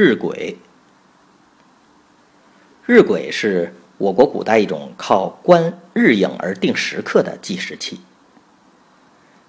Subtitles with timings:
[0.00, 0.54] 日晷，
[2.86, 8.00] 日晷是我国古代一种靠观日影而定时刻的计时器。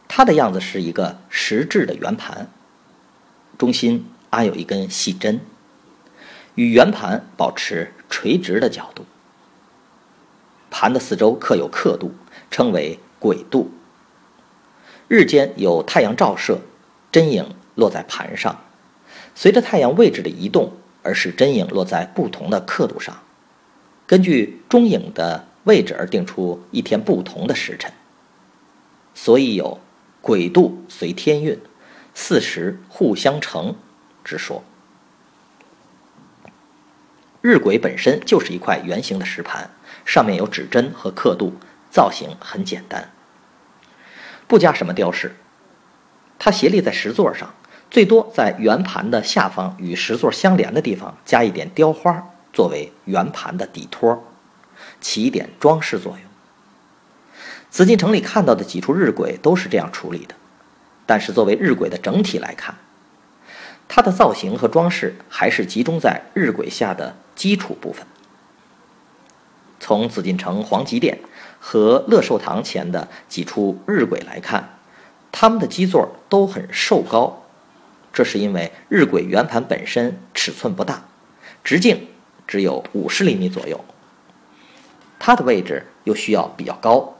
[0.07, 2.49] 它的样子是一个石质的圆盘，
[3.59, 5.39] 中心安有一根细针，
[6.55, 9.05] 与圆盘保持垂直的角度。
[10.71, 12.15] 盘的四周刻有刻度，
[12.49, 13.69] 称为晷度。
[15.07, 16.61] 日间有太阳照射，
[17.11, 18.59] 针影落在盘上。
[19.39, 23.23] 随着太阳位置的移动，而使针影落在不同的刻度上，
[24.05, 27.89] 根据中影的位置而定出一天不同的时辰。
[29.15, 29.79] 所以有
[30.21, 31.57] “鬼度随天运，
[32.13, 33.75] 四时互相成”
[34.25, 34.61] 之说。
[37.39, 39.69] 日晷本身就是一块圆形的石盘，
[40.03, 41.53] 上面有指针和刻度，
[41.89, 43.09] 造型很简单，
[44.49, 45.37] 不加什么雕饰。
[46.37, 47.53] 它斜立在石座上。
[47.91, 52.23] 最多在圆盘的下方与石座相连的地方加一点雕花，
[52.53, 54.23] 作为圆盘的底托，
[55.01, 56.21] 起一点装饰作用。
[57.71, 60.35] 紫禁城里看到的几处日晷都是这样处理的，
[61.05, 62.75] 但是作为日晷的整体来看，
[63.87, 68.05] 它的造型和装饰还是集中在日晷下的基础部分。
[69.79, 71.19] 从紫禁城皇极殿
[71.59, 74.77] 和乐寿堂前的几处日晷来看，
[75.31, 77.45] 它们的基座都很瘦高。
[78.11, 81.05] 这是因为日晷圆盘本身尺寸不大，
[81.63, 82.07] 直径
[82.47, 83.83] 只有五十厘米左右，
[85.19, 87.15] 它的位置又需要比较高，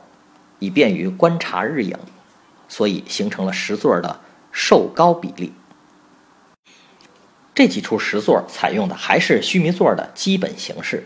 [0.58, 1.96] 以便于观察日影，
[2.68, 5.52] 所以形成了石座的瘦高比例。
[7.54, 11.04] 这几处石座采用的还是须弥座的基本形式，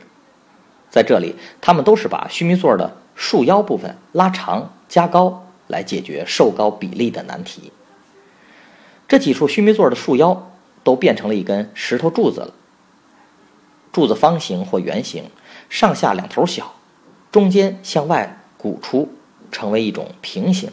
[0.89, 7.73] 在这里，它们都是把须弥座的束腰部分拉长加高，来解决瘦高比例的难题。
[9.15, 10.51] 这几处须弥座的束腰
[10.83, 12.53] 都变成了一根石头柱子了。
[13.93, 15.31] 柱子方形或圆形，
[15.69, 16.75] 上下两头小，
[17.31, 19.15] 中间向外鼓出，
[19.53, 20.73] 成为一种平行。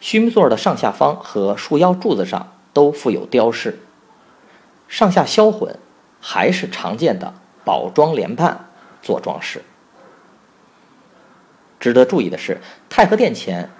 [0.00, 3.78] 须弥座的上下方和束腰柱子上都附有雕饰，
[4.88, 5.78] 上下销混，
[6.20, 7.32] 还是常见的
[7.64, 8.68] 宝装莲瓣
[9.00, 9.62] 做装饰。
[11.78, 13.70] 值得注意的是，太和殿前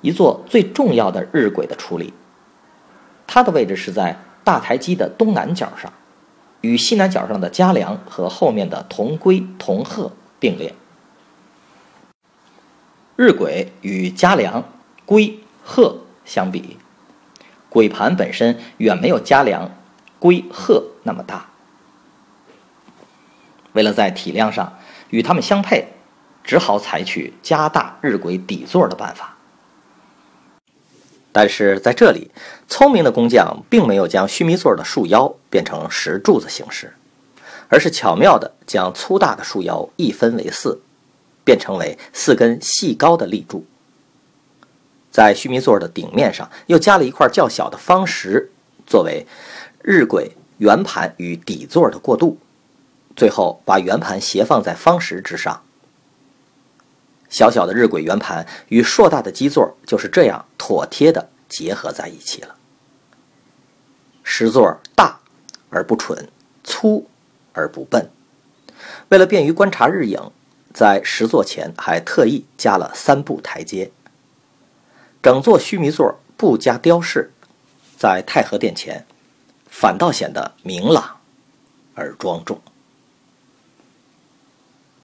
[0.00, 2.12] 一座最重要的日晷的处理。
[3.26, 5.92] 它的位置是在大台基的东南角上，
[6.60, 10.74] 与西南角上的嘉梁和后面的同龟、同鹤并列。
[13.16, 14.62] 日晷与嘉梁、
[15.04, 16.76] 龟、鹤相比，
[17.70, 19.70] 晷盘本身远没有嘉梁、
[20.18, 21.46] 龟、鹤那么大。
[23.72, 24.78] 为了在体量上
[25.10, 25.88] 与它们相配，
[26.44, 29.35] 只好采取加大日晷底座的办法。
[31.36, 32.30] 但是在这里，
[32.66, 36.94] 聪明的工匠并没有将须弥座的束腰变成石柱子形式，
[37.68, 40.80] 而是巧妙地将粗大的束腰一分为四，
[41.44, 43.66] 变成为四根细高的立柱。
[45.10, 48.50] 在须弥座的顶面上又加了一块较小的方石，
[48.86, 49.26] 作为
[49.82, 52.38] 日晷圆盘与底座的过渡。
[53.14, 55.60] 最后把圆盘斜放在方石之上。
[57.36, 62.56] 小小的日晷圆盘与硕大的基座就是这样妥帖地结合在一起了。
[64.24, 65.20] 石座大
[65.68, 66.30] 而不蠢，
[66.64, 67.06] 粗
[67.52, 68.08] 而不笨。
[69.10, 70.18] 为了便于观察日影，
[70.72, 73.90] 在石座前还特意加了三步台阶。
[75.22, 77.30] 整座须弥座不加雕饰，
[77.98, 79.04] 在太和殿前，
[79.68, 81.20] 反倒显得明朗
[81.94, 82.58] 而庄重。